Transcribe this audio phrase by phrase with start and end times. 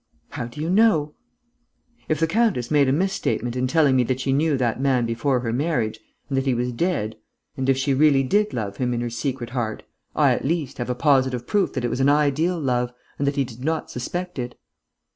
[0.29, 1.13] "How do you know?"
[2.09, 5.41] "If the countess made a misstatement in telling me that she knew that man before
[5.41, 7.17] her marriage and that he was dead
[7.55, 9.83] and if she really did love him in her secret heart,
[10.15, 13.35] I, at least, have a positive proof that it was an ideal love and that
[13.35, 14.57] he did not suspect it."